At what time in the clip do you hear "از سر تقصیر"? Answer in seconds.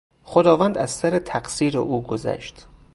0.77-1.77